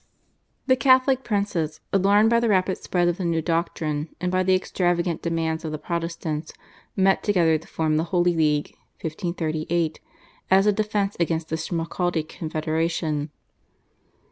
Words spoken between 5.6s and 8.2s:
of the Protestants, met together to form the